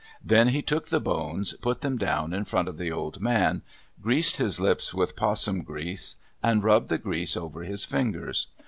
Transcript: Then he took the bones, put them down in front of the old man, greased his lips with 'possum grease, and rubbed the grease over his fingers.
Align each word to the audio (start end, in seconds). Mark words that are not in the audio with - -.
Then 0.25 0.47
he 0.47 0.63
took 0.63 0.87
the 0.87 0.99
bones, 0.99 1.53
put 1.53 1.81
them 1.81 1.95
down 1.95 2.33
in 2.33 2.43
front 2.45 2.67
of 2.67 2.79
the 2.79 2.91
old 2.91 3.21
man, 3.21 3.61
greased 4.01 4.37
his 4.37 4.59
lips 4.59 4.95
with 4.95 5.15
'possum 5.15 5.61
grease, 5.61 6.15
and 6.41 6.63
rubbed 6.63 6.89
the 6.89 6.97
grease 6.97 7.37
over 7.37 7.61
his 7.61 7.85
fingers. 7.85 8.47